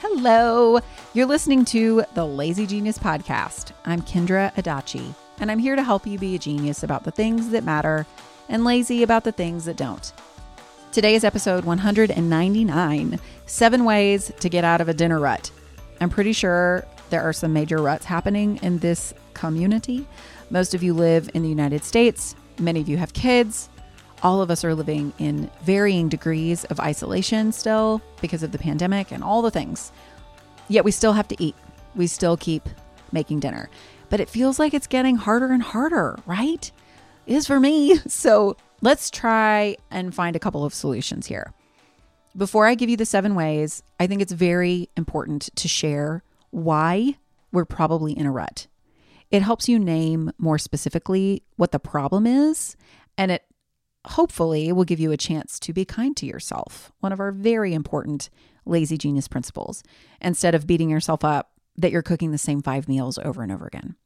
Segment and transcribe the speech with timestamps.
[0.00, 0.78] Hello.
[1.12, 3.72] You're listening to the Lazy Genius Podcast.
[3.84, 7.50] I'm Kendra Adachi, and I'm here to help you be a genius about the things
[7.50, 8.06] that matter
[8.48, 10.12] and lazy about the things that don't.
[10.92, 15.50] Today is episode 199 Seven Ways to Get Out of a Dinner Rut.
[16.00, 20.06] I'm pretty sure there are some major ruts happening in this community.
[20.50, 23.68] Most of you live in the United States, many of you have kids.
[24.22, 29.12] All of us are living in varying degrees of isolation still because of the pandemic
[29.12, 29.92] and all the things.
[30.68, 31.54] Yet we still have to eat.
[31.94, 32.68] We still keep
[33.12, 33.70] making dinner.
[34.10, 36.70] But it feels like it's getting harder and harder, right?
[37.26, 37.98] It is for me.
[38.08, 41.52] So let's try and find a couple of solutions here.
[42.36, 47.16] Before I give you the seven ways, I think it's very important to share why
[47.52, 48.66] we're probably in a rut.
[49.30, 52.76] It helps you name more specifically what the problem is,
[53.16, 53.44] and it
[54.06, 57.74] hopefully will give you a chance to be kind to yourself, one of our very
[57.74, 58.30] important
[58.64, 59.82] lazy genius principles,
[60.20, 63.66] instead of beating yourself up that you're cooking the same five meals over and over
[63.66, 63.96] again.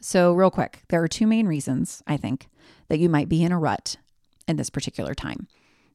[0.00, 2.48] So, real quick, there are two main reasons, I think,
[2.88, 3.96] that you might be in a rut
[4.48, 5.46] in this particular time.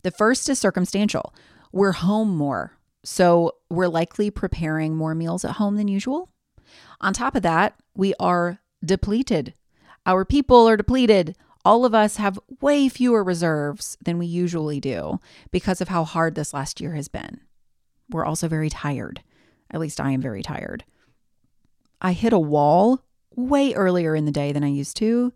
[0.03, 1.33] The first is circumstantial.
[1.71, 6.29] We're home more, so we're likely preparing more meals at home than usual.
[7.01, 9.55] On top of that, we are depleted.
[10.05, 15.19] Our people are depleted all of us have way fewer reserves than we usually do
[15.51, 17.41] because of how hard this last year has been.
[18.09, 19.23] We're also very tired.
[19.71, 20.85] At least I am very tired.
[21.99, 23.03] I hit a wall
[23.35, 25.33] way earlier in the day than I used to,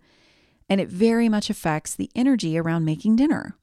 [0.69, 3.55] and it very much affects the energy around making dinner.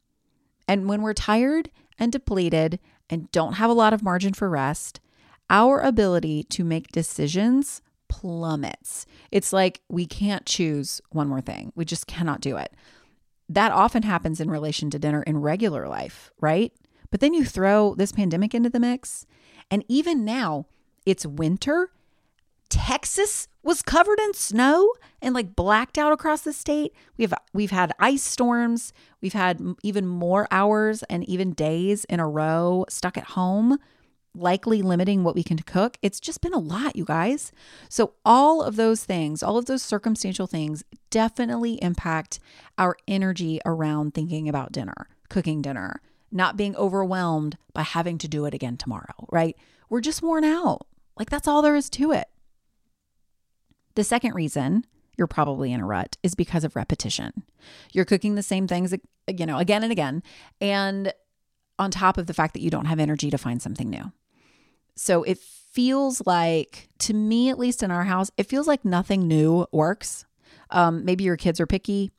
[0.67, 5.01] And when we're tired and depleted and don't have a lot of margin for rest,
[5.49, 9.07] our ability to make decisions plummets.
[9.31, 11.73] It's like we can't choose one more thing.
[11.75, 12.73] We just cannot do it.
[13.49, 16.73] That often happens in relation to dinner in regular life, right?
[17.11, 19.27] But then you throw this pandemic into the mix,
[19.71, 20.67] and even now
[21.05, 21.91] it's winter.
[22.69, 24.93] Texas was covered in snow
[25.23, 26.93] and like blacked out across the state.
[27.17, 28.93] We've we've had ice storms.
[29.21, 33.79] We've had even more hours and even days in a row stuck at home
[34.37, 35.97] likely limiting what we can cook.
[36.03, 37.53] It's just been a lot, you guys.
[37.89, 42.39] So, all of those things, all of those circumstantial things definitely impact
[42.79, 48.45] our energy around thinking about dinner, cooking dinner, not being overwhelmed by having to do
[48.45, 49.57] it again tomorrow, right?
[49.89, 50.87] We're just worn out.
[51.19, 52.29] Like, that's all there is to it.
[53.95, 54.85] The second reason
[55.17, 57.45] you're probably in a rut is because of repetition.
[57.93, 58.95] You're cooking the same things,
[59.27, 60.23] you know, again and again.
[60.61, 61.13] And
[61.79, 64.13] on top of the fact that you don't have energy to find something new.
[64.97, 69.29] So it feels like, to me, at least in our house, it feels like nothing
[69.29, 70.25] new works.
[70.71, 72.13] Um, maybe your kids are picky.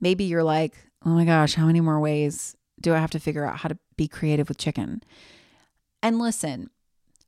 [0.00, 0.74] Maybe you're like,
[1.06, 3.78] oh my gosh, how many more ways do I have to figure out how to
[3.96, 5.02] be creative with chicken?
[6.02, 6.70] And listen,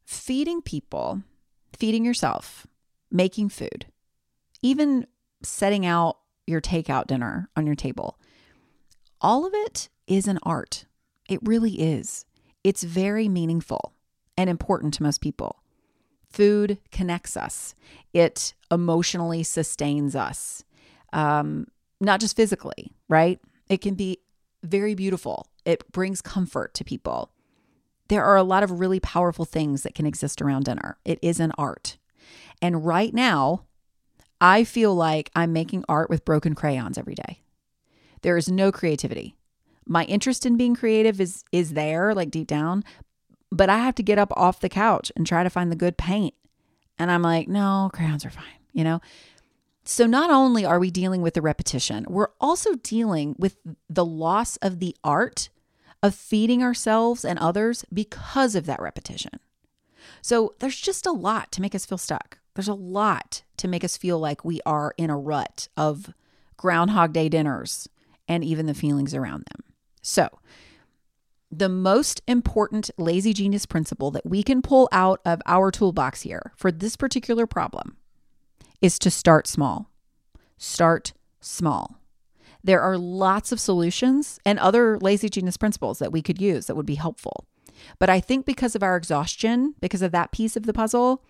[0.04, 1.22] feeding people,
[1.72, 2.66] feeding yourself,
[3.10, 3.86] making food,
[4.62, 5.06] even
[5.42, 8.18] setting out your takeout dinner on your table,
[9.20, 10.84] all of it is an art.
[11.28, 12.24] It really is.
[12.64, 13.92] It's very meaningful
[14.36, 15.62] and important to most people.
[16.28, 17.74] Food connects us,
[18.12, 20.64] it emotionally sustains us,
[21.12, 21.66] um,
[22.00, 23.40] not just physically, right?
[23.68, 24.18] It can be
[24.62, 27.30] very beautiful, it brings comfort to people.
[28.08, 30.96] There are a lot of really powerful things that can exist around dinner.
[31.04, 31.96] It is an art.
[32.62, 33.64] And right now,
[34.40, 37.40] I feel like I'm making art with broken crayons every day.
[38.22, 39.34] There is no creativity.
[39.86, 42.84] My interest in being creative is is there like deep down,
[43.56, 45.96] but I have to get up off the couch and try to find the good
[45.96, 46.34] paint.
[46.98, 49.00] And I'm like, no, crayons are fine, you know?
[49.84, 53.56] So not only are we dealing with the repetition, we're also dealing with
[53.88, 55.48] the loss of the art
[56.02, 59.38] of feeding ourselves and others because of that repetition.
[60.22, 62.38] So there's just a lot to make us feel stuck.
[62.54, 66.12] There's a lot to make us feel like we are in a rut of
[66.56, 67.88] Groundhog Day dinners
[68.26, 69.62] and even the feelings around them.
[70.02, 70.28] So,
[71.58, 76.52] the most important lazy genius principle that we can pull out of our toolbox here
[76.56, 77.96] for this particular problem
[78.82, 79.90] is to start small.
[80.58, 81.98] Start small.
[82.62, 86.74] There are lots of solutions and other lazy genius principles that we could use that
[86.74, 87.46] would be helpful.
[87.98, 91.22] But I think because of our exhaustion, because of that piece of the puzzle,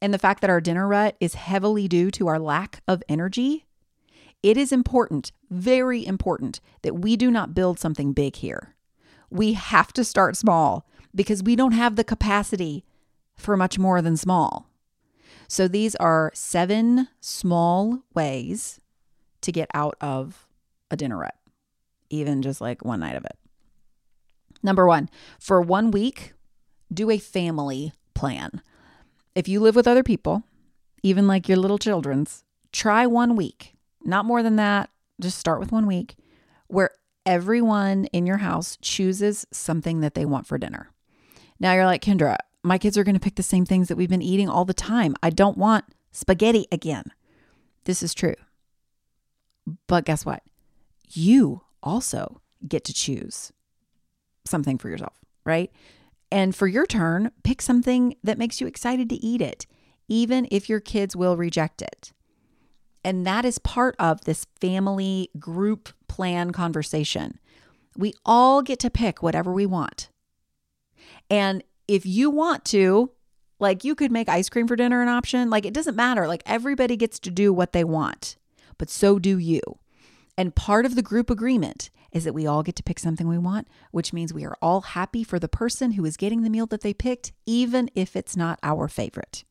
[0.00, 3.66] and the fact that our dinner rut is heavily due to our lack of energy,
[4.42, 8.75] it is important, very important, that we do not build something big here.
[9.30, 12.84] We have to start small because we don't have the capacity
[13.36, 14.68] for much more than small.
[15.48, 18.80] So these are seven small ways
[19.42, 20.46] to get out of
[20.90, 21.34] a dinner rut,
[22.10, 23.38] even just like one night of it.
[24.62, 25.08] Number one,
[25.38, 26.32] for one week,
[26.92, 28.62] do a family plan.
[29.34, 30.42] If you live with other people,
[31.02, 34.90] even like your little children's, try one week, not more than that.
[35.20, 36.16] Just start with one week
[36.66, 36.90] where
[37.26, 40.90] everyone in your house chooses something that they want for dinner.
[41.58, 44.08] Now you're like, Kendra, my kids are going to pick the same things that we've
[44.08, 45.14] been eating all the time.
[45.22, 47.04] I don't want spaghetti again.
[47.84, 48.34] This is true.
[49.86, 50.42] But guess what?
[51.10, 53.52] You also get to choose
[54.44, 55.14] something for yourself,
[55.44, 55.70] right?
[56.30, 59.66] And for your turn, pick something that makes you excited to eat it,
[60.08, 62.12] even if your kids will reject it.
[63.04, 67.38] And that is part of this family group plan conversation.
[67.96, 70.10] We all get to pick whatever we want.
[71.30, 73.10] And if you want to,
[73.58, 76.26] like you could make ice cream for dinner an option, like it doesn't matter.
[76.28, 78.36] Like everybody gets to do what they want,
[78.78, 79.60] but so do you.
[80.36, 83.38] And part of the group agreement is that we all get to pick something we
[83.38, 86.66] want, which means we are all happy for the person who is getting the meal
[86.66, 89.44] that they picked, even if it's not our favorite.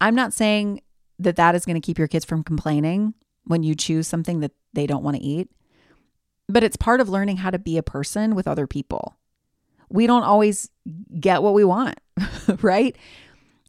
[0.00, 0.80] I'm not saying
[1.18, 4.52] that that is going to keep your kids from complaining when you choose something that
[4.72, 5.50] they don't want to eat,
[6.48, 9.16] but it's part of learning how to be a person with other people.
[9.88, 10.70] We don't always
[11.18, 11.98] get what we want,
[12.62, 12.96] right?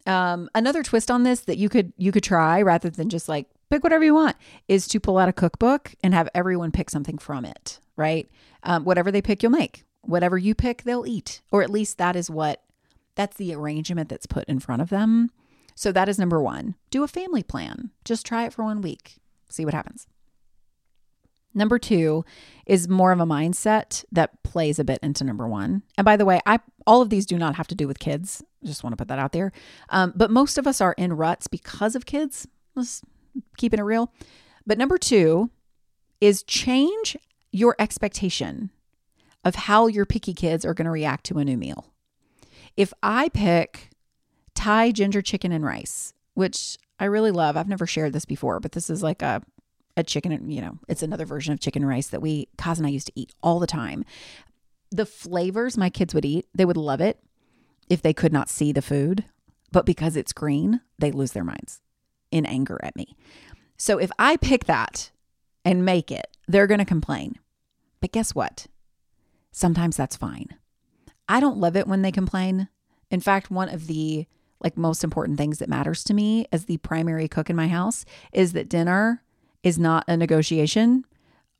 [0.06, 3.48] Um, another twist on this that you could you could try rather than just like
[3.70, 4.36] pick whatever you want
[4.68, 8.30] is to pull out a cookbook and have everyone pick something from it right?
[8.64, 9.84] Um, whatever they pick you'll make.
[10.02, 11.42] Whatever you pick they'll eat.
[11.52, 12.62] Or at least that is what
[13.16, 15.32] that's the arrangement that's put in front of them.
[15.74, 16.76] So that is number one.
[16.90, 17.92] Do a family plan.
[18.04, 19.18] Just try it for one week.
[19.50, 20.08] See what happens
[21.56, 22.24] number two
[22.66, 26.26] is more of a mindset that plays a bit into number one and by the
[26.26, 28.98] way i all of these do not have to do with kids just want to
[28.98, 29.52] put that out there
[29.90, 33.02] um, but most of us are in ruts because of kids let's
[33.58, 34.12] keeping it real.
[34.66, 35.50] But number two
[36.22, 37.18] is change
[37.52, 38.72] your expectation
[39.44, 41.86] of how your picky kids are going to react to a new meal.
[42.76, 43.92] If I pick
[44.56, 48.72] Thai ginger chicken and rice, which I really love, I've never shared this before, but
[48.72, 49.44] this is like a
[49.98, 52.90] a chicken, you know, it's another version of chicken rice that we, Kaz and I
[52.90, 54.04] used to eat all the time.
[54.92, 57.20] The flavors my kids would eat, they would love it
[57.90, 59.26] if they could not see the food,
[59.72, 61.82] but because it's green, they lose their minds
[62.32, 63.16] in anger at me.
[63.78, 65.12] So if I pick that
[65.64, 67.40] and make it, they're going to complain.
[68.02, 68.68] But guess what?
[69.52, 70.50] Sometimes that's fine.
[71.28, 72.70] I don't love it when they complain.
[73.10, 74.28] In fact, one of the
[74.62, 78.06] like most important things that matters to me as the primary cook in my house
[78.32, 79.22] is that dinner
[79.66, 81.04] is not a negotiation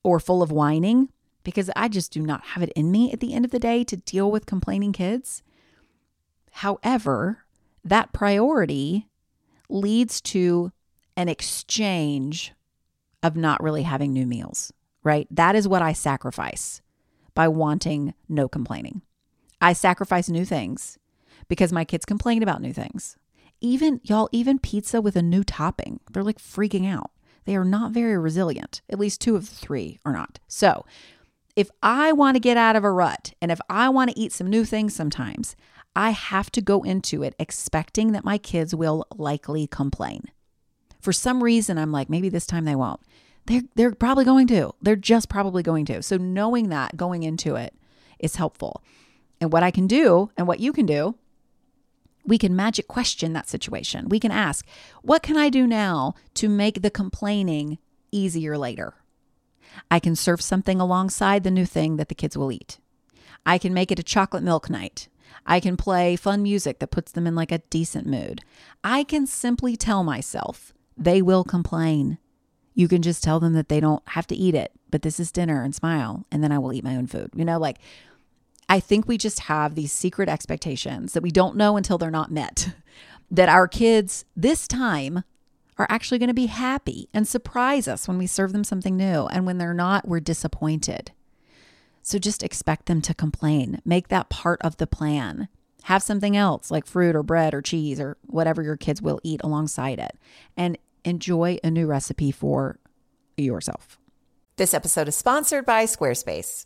[0.04, 1.10] or full of whining
[1.44, 3.84] because I just do not have it in me at the end of the day
[3.84, 5.42] to deal with complaining kids.
[6.52, 7.40] However,
[7.84, 9.08] that priority
[9.70, 10.72] leads to
[11.18, 12.54] an exchange
[13.24, 14.72] of not really having new meals,
[15.04, 15.28] right?
[15.32, 16.82] That is what I sacrifice
[17.34, 19.02] by wanting no complaining.
[19.60, 21.00] I sacrifice new things
[21.48, 23.18] because my kids complain about new things.
[23.62, 27.10] Even, y'all, even pizza with a new topping, they're like freaking out.
[27.46, 28.82] They are not very resilient.
[28.90, 30.40] At least two of the three are not.
[30.48, 30.86] So,
[31.56, 34.34] if I want to get out of a rut and if I want to eat
[34.34, 35.56] some new things sometimes,
[35.96, 40.26] I have to go into it expecting that my kids will likely complain.
[41.00, 43.00] For some reason, I'm like, maybe this time they won't.
[43.46, 44.74] They're, they're probably going to.
[44.82, 46.02] They're just probably going to.
[46.02, 47.74] So, knowing that going into it
[48.20, 48.84] is helpful.
[49.40, 51.16] And what I can do and what you can do,
[52.26, 54.10] we can magic question that situation.
[54.10, 54.66] We can ask,
[55.02, 57.78] what can I do now to make the complaining
[58.12, 58.96] easier later?
[59.92, 62.80] I can serve something alongside the new thing that the kids will eat.
[63.46, 65.08] I can make it a chocolate milk night.
[65.46, 68.42] I can play fun music that puts them in like a decent mood.
[68.84, 72.18] I can simply tell myself they will complain.
[72.74, 75.32] You can just tell them that they don't have to eat it, but this is
[75.32, 77.32] dinner and smile, and then I will eat my own food.
[77.36, 77.78] You know, like
[78.68, 82.32] I think we just have these secret expectations that we don't know until they're not
[82.32, 82.74] met.
[83.32, 85.24] That our kids this time
[85.80, 89.26] are actually going to be happy and surprise us when we serve them something new.
[89.26, 91.12] And when they're not, we're disappointed.
[92.04, 93.82] So just expect them to complain.
[93.84, 95.48] Make that part of the plan.
[95.86, 99.42] Have something else like fruit or bread or cheese or whatever your kids will eat
[99.44, 100.16] alongside it.
[100.56, 102.78] And enjoy a new recipe for
[103.38, 103.98] yourself.
[104.58, 106.66] This episode is sponsored by Squarespace.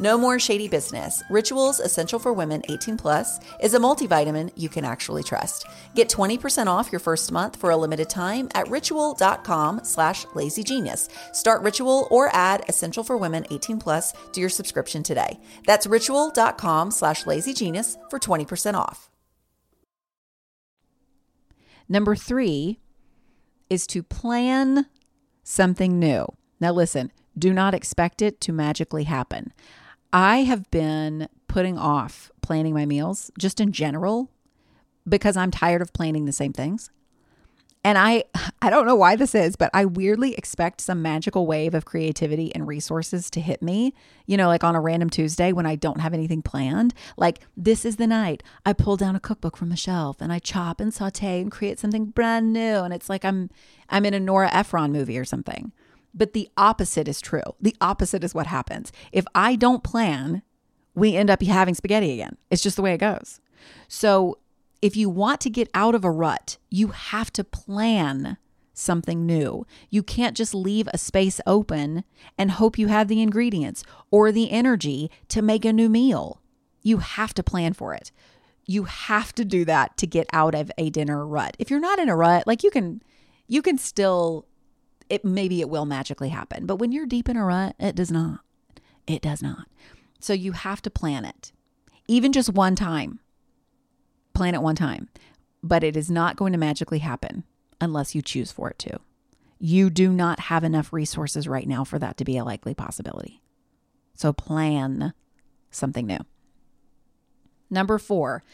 [0.00, 1.22] No more shady business.
[1.28, 5.66] Rituals Essential for Women 18 Plus is a multivitamin you can actually trust.
[5.96, 11.08] Get 20% off your first month for a limited time at ritual.com slash lazygenius.
[11.34, 15.40] Start Ritual or add Essential for Women 18 Plus to your subscription today.
[15.66, 19.10] That's ritual.com slash lazygenius for 20% off.
[21.88, 22.78] Number three
[23.70, 24.86] is to plan
[25.42, 26.26] something new.
[26.60, 29.52] Now, listen, do not expect it to magically happen.
[30.12, 34.30] I have been putting off planning my meals just in general
[35.08, 36.90] because I'm tired of planning the same things.
[37.84, 38.24] And I
[38.62, 42.54] I don't know why this is, but I weirdly expect some magical wave of creativity
[42.54, 43.94] and resources to hit me,
[44.26, 46.92] you know, like on a random Tuesday when I don't have anything planned.
[47.16, 50.38] Like this is the night I pull down a cookbook from the shelf and I
[50.38, 53.50] chop and saute and create something brand new and it's like I'm
[53.88, 55.72] I'm in a Nora Ephron movie or something.
[56.18, 57.54] But the opposite is true.
[57.60, 58.92] The opposite is what happens.
[59.12, 60.42] If I don't plan,
[60.94, 62.36] we end up having spaghetti again.
[62.50, 63.40] It's just the way it goes.
[63.86, 64.38] So
[64.82, 68.36] if you want to get out of a rut, you have to plan
[68.74, 69.66] something new.
[69.90, 72.04] You can't just leave a space open
[72.36, 76.40] and hope you have the ingredients or the energy to make a new meal.
[76.82, 78.12] You have to plan for it.
[78.66, 81.56] You have to do that to get out of a dinner rut.
[81.58, 83.02] If you're not in a rut, like you can
[83.48, 84.46] you can still
[85.08, 86.66] it maybe it will magically happen.
[86.66, 88.40] But when you're deep in a rut, it does not.
[89.06, 89.66] It does not.
[90.20, 91.52] So you have to plan it.
[92.06, 93.20] Even just one time
[94.38, 95.08] plan it one time,
[95.64, 97.42] but it is not going to magically happen
[97.80, 99.00] unless you choose for it to.
[99.58, 103.42] You do not have enough resources right now for that to be a likely possibility.
[104.14, 105.12] So plan
[105.72, 106.20] something new.
[107.68, 108.44] Number 4,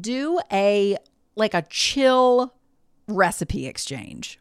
[0.00, 0.96] do a
[1.34, 2.54] like a chill
[3.08, 4.38] recipe exchange.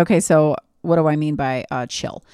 [0.00, 2.24] Okay, so what do I mean by uh, chill?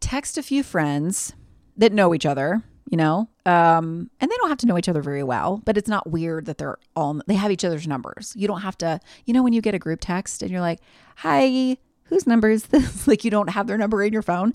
[0.00, 1.32] Text a few friends
[1.76, 5.00] that know each other you know um, and they don't have to know each other
[5.00, 8.34] very well but it's not weird that they're all they have each other's numbers.
[8.36, 10.80] You don't have to you know when you get a group text and you're like
[11.16, 13.06] hi whose number is this?
[13.06, 14.52] Like you don't have their number in your phone.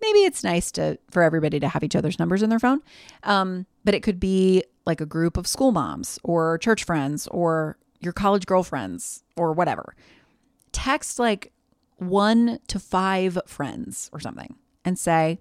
[0.00, 2.82] Maybe it's nice to for everybody to have each other's numbers in their phone
[3.22, 7.78] um, but it could be like a group of school moms or church friends or
[8.00, 9.94] your college girlfriends or whatever.
[10.72, 11.52] Text like
[11.98, 15.40] one to five friends or something and say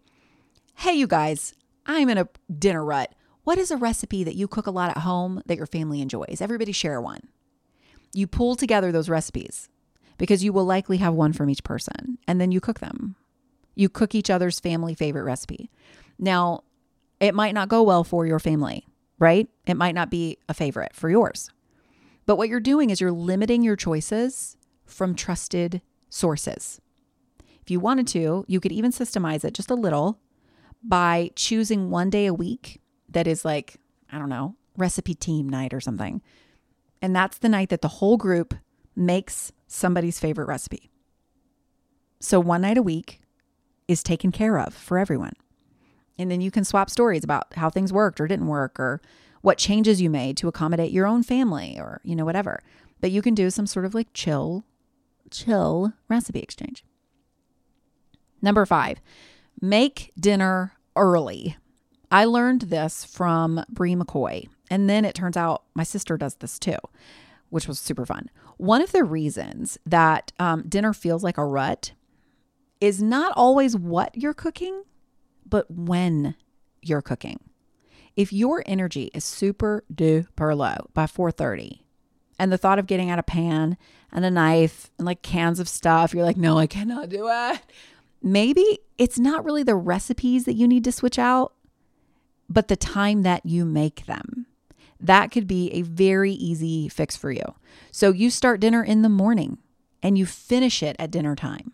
[0.76, 1.54] hey you guys
[1.88, 3.14] I'm in a dinner rut.
[3.46, 6.42] What is a recipe that you cook a lot at home that your family enjoys?
[6.42, 7.22] Everybody share one.
[8.14, 9.70] You pull together those recipes
[10.18, 13.16] because you will likely have one from each person and then you cook them.
[13.74, 15.70] You cook each other's family favorite recipe.
[16.20, 16.64] Now,
[17.20, 18.86] it might not go well for your family,
[19.18, 19.48] right?
[19.66, 21.50] It might not be a favorite for yours.
[22.26, 26.82] But what you're doing is you're limiting your choices from trusted sources.
[27.62, 30.20] If you wanted to, you could even systemize it just a little
[30.84, 33.78] by choosing one day a week that is like,
[34.12, 36.22] I don't know, recipe team night or something.
[37.02, 38.54] And that's the night that the whole group
[38.96, 40.90] makes somebody's favorite recipe.
[42.20, 43.22] So one night a week
[43.88, 45.34] is taken care of for everyone.
[46.18, 49.02] And then you can swap stories about how things worked or didn't work or
[49.42, 52.64] what changes you made to accommodate your own family or, you know, whatever.
[53.02, 54.64] But you can do some sort of like chill,
[55.32, 56.84] chill recipe exchange.
[58.42, 59.00] Number five,
[59.62, 61.58] Make dinner early.
[62.12, 64.48] I learned this from Bri McKoy.
[64.70, 66.78] And then it turns out my sister does this too,
[67.50, 68.30] which was super fun.
[68.58, 71.94] One of the reasons that um, dinner feels like a rut
[72.80, 74.84] is not always what you're cooking,
[75.46, 76.36] but when
[76.84, 77.40] you're cooking.
[78.16, 81.82] If your energy is super duper low by 4:30,
[82.40, 83.78] and the thought of getting out a pan
[84.12, 87.62] and a knife and like cans of stuff, you're like, no, I cannot do it
[88.22, 91.54] maybe it's not really the recipes that you need to switch out,
[92.50, 94.46] but the time that you make them.
[95.00, 97.56] That could be a very easy fix for you.
[97.92, 99.60] So you start dinner in the morning
[100.02, 101.74] and you finish it at dinner time.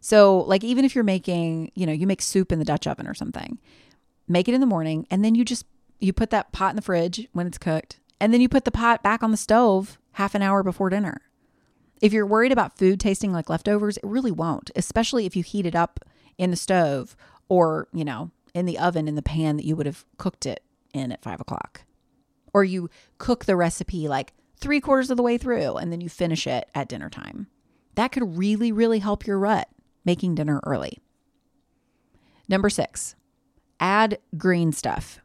[0.00, 3.06] So, like, even if you're making, you know, you make soup in the Dutch oven
[3.06, 3.58] or something,
[4.26, 5.64] make it in the morning and then you just
[6.00, 8.70] you put that pot in the fridge when it's cooked and then you put the
[8.70, 11.22] pot back on the stove half an hour before dinner.
[12.00, 15.66] If you're worried about food tasting like leftovers, it really won't, especially if you heat
[15.66, 15.98] it up
[16.38, 17.16] in the stove
[17.48, 20.62] or, you know, in the oven in the pan that you would have cooked it
[20.94, 21.82] in at five o'clock.
[22.54, 26.08] Or you cook the recipe like three quarters of the way through and then you
[26.08, 27.48] finish it at dinner time.
[27.96, 29.68] That could really, really help your rut
[30.04, 31.00] making dinner early.
[32.48, 33.16] Number six,
[33.80, 35.18] add green stuff.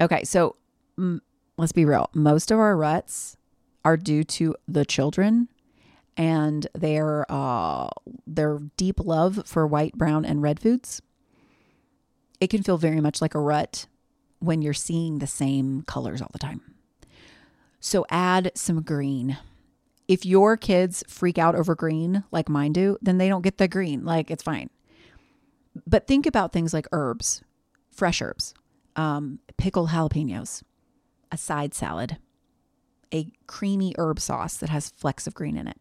[0.00, 0.54] Okay, so
[0.96, 1.20] mm,
[1.56, 2.10] let's be real.
[2.14, 3.36] Most of our ruts
[3.84, 5.48] are due to the children
[6.16, 7.88] and their uh,
[8.26, 11.02] their deep love for white, brown, and red foods.
[12.40, 13.86] It can feel very much like a rut
[14.40, 16.60] when you're seeing the same colors all the time.
[17.80, 19.38] So add some green.
[20.08, 23.68] If your kids freak out over green like mine do, then they don't get the
[23.68, 24.04] green.
[24.04, 24.70] Like it's fine.
[25.86, 27.42] But think about things like herbs,
[27.90, 28.54] fresh herbs,
[28.94, 30.62] um, pickled jalapenos,
[31.30, 32.18] a side salad,
[33.12, 35.78] a creamy herb sauce that has flecks of green in it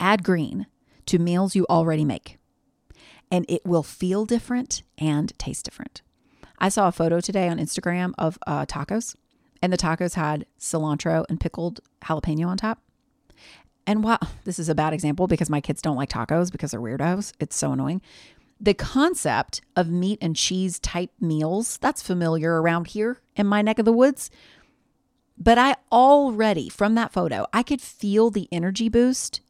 [0.00, 0.66] add green
[1.06, 2.38] to meals you already make,
[3.30, 6.02] and it will feel different and taste different.
[6.58, 9.14] I saw a photo today on Instagram of uh, tacos,
[9.62, 12.82] and the tacos had cilantro and pickled jalapeno on top.
[13.86, 16.80] And wow, this is a bad example because my kids don't like tacos because they're
[16.80, 17.32] weirdos.
[17.40, 18.02] It's so annoying.
[18.60, 23.78] The concept of meat and cheese type meals, that's familiar around here in my neck
[23.78, 24.30] of the woods.
[25.38, 29.40] But I already, from that photo, I could feel the energy boost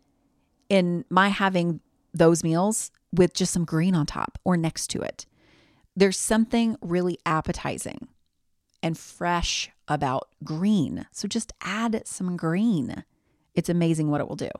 [0.68, 1.81] in my having
[2.14, 5.27] those meals with just some green on top or next to it.
[5.96, 8.07] There's something really appetizing
[8.83, 11.07] and fresh about green.
[11.11, 13.05] So just add some green.
[13.55, 14.51] It's amazing what it will do.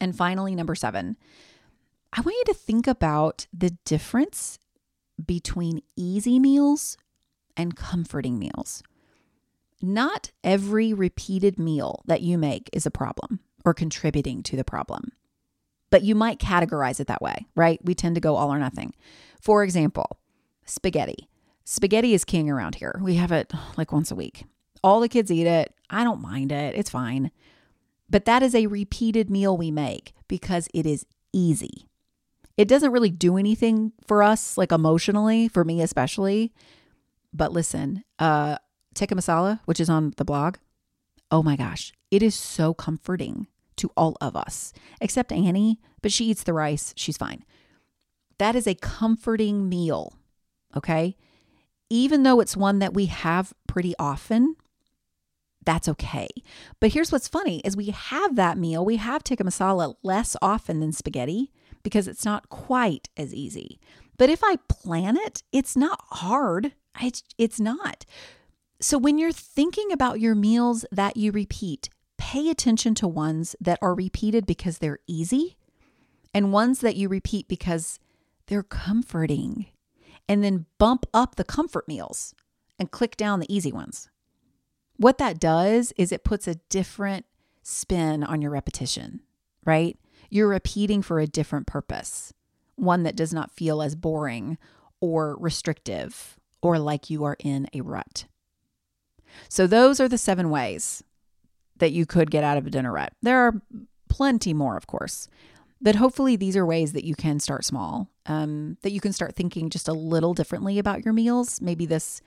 [0.00, 1.16] And finally, number seven,
[2.16, 4.60] I want you to think about the difference
[5.24, 6.96] between easy meals
[7.56, 8.84] and comforting meals.
[9.82, 15.10] Not every repeated meal that you make is a problem or contributing to the problem,
[15.90, 17.84] but you might categorize it that way, right?
[17.84, 18.94] We tend to go all or nothing.
[19.40, 20.20] For example,
[20.64, 21.28] spaghetti.
[21.64, 23.00] Spaghetti is king around here.
[23.02, 24.44] We have it oh, like once a week.
[24.84, 25.74] All the kids eat it.
[25.90, 26.76] I don't mind it.
[26.76, 27.32] It's fine.
[28.08, 31.88] But that is a repeated meal we make because it is easy.
[32.56, 36.52] It doesn't really do anything for us, like emotionally, for me especially.
[37.32, 38.58] But listen, uh,
[38.94, 40.56] tikka masala, which is on the blog,
[41.30, 46.26] oh my gosh, it is so comforting to all of us, except Annie, but she
[46.26, 46.94] eats the rice.
[46.96, 47.44] She's fine.
[48.38, 50.14] That is a comforting meal.
[50.76, 51.16] Okay
[51.90, 54.56] even though it's one that we have pretty often,
[55.64, 56.28] that's okay.
[56.80, 60.80] But here's what's funny is we have that meal, we have tikka masala less often
[60.80, 61.52] than spaghetti
[61.84, 63.78] because it's not quite as easy.
[64.16, 66.72] But if I plan it, it's not hard.
[67.00, 68.04] It's, it's not.
[68.80, 73.78] So when you're thinking about your meals that you repeat, pay attention to ones that
[73.80, 75.56] are repeated because they're easy
[76.32, 78.00] and ones that you repeat because
[78.46, 79.66] they're comforting
[80.28, 82.34] and then bump up the comfort meals
[82.78, 84.08] and click down the easy ones.
[84.96, 87.26] What that does is it puts a different
[87.62, 89.20] spin on your repetition,
[89.64, 89.96] right?
[90.34, 92.32] You're repeating for a different purpose,
[92.74, 94.58] one that does not feel as boring
[95.00, 98.24] or restrictive or like you are in a rut.
[99.48, 101.04] So, those are the seven ways
[101.76, 103.12] that you could get out of a dinner rut.
[103.22, 103.62] There are
[104.08, 105.28] plenty more, of course.
[105.80, 109.36] But hopefully, these are ways that you can start small, um, that you can start
[109.36, 111.60] thinking just a little differently about your meals.
[111.60, 112.20] Maybe this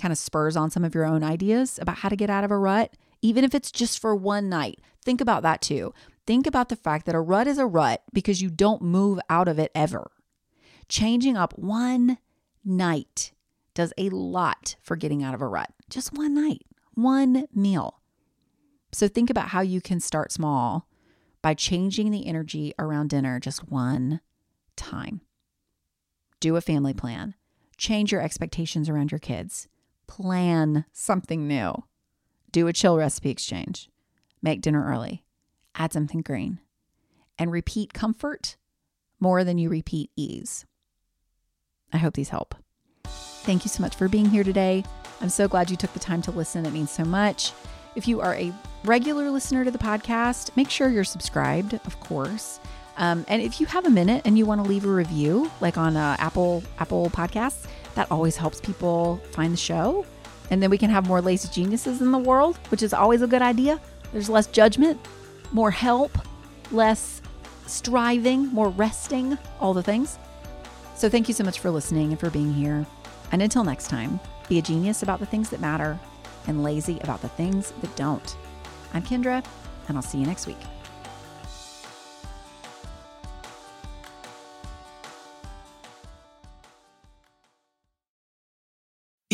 [0.00, 2.52] kind of spurs on some of your own ideas about how to get out of
[2.52, 4.78] a rut, even if it's just for one night.
[5.04, 5.92] Think about that too.
[6.28, 9.48] Think about the fact that a rut is a rut because you don't move out
[9.48, 10.10] of it ever.
[10.86, 12.18] Changing up one
[12.62, 13.32] night
[13.72, 15.70] does a lot for getting out of a rut.
[15.88, 18.02] Just one night, one meal.
[18.92, 20.86] So think about how you can start small
[21.40, 24.20] by changing the energy around dinner just one
[24.76, 25.22] time.
[26.40, 27.36] Do a family plan.
[27.78, 29.66] Change your expectations around your kids.
[30.06, 31.84] Plan something new.
[32.52, 33.88] Do a chill recipe exchange.
[34.42, 35.24] Make dinner early.
[35.78, 36.58] Add something green.
[37.38, 38.56] And repeat comfort
[39.20, 40.66] more than you repeat ease.
[41.92, 42.56] I hope these help.
[43.04, 44.84] Thank you so much for being here today.
[45.20, 46.66] I'm so glad you took the time to listen.
[46.66, 47.52] It means so much.
[47.94, 48.52] If you are a
[48.84, 52.60] regular listener to the podcast, make sure you're subscribed, of course.
[52.96, 55.78] Um, and if you have a minute and you want to leave a review, like
[55.78, 60.04] on uh, Apple Apple Podcasts, that always helps people find the show.
[60.50, 63.26] And then we can have more lazy geniuses in the world, which is always a
[63.26, 63.80] good idea.
[64.12, 65.00] There's less judgment,
[65.52, 66.16] more help,
[66.70, 67.22] less
[67.66, 70.18] striving, more resting, all the things.
[70.96, 72.86] So thank you so much for listening and for being here.
[73.30, 75.98] And until next time, be a genius about the things that matter
[76.46, 78.36] and lazy about the things that don't.
[78.94, 79.44] I'm Kendra,
[79.86, 80.77] and I'll see you next week.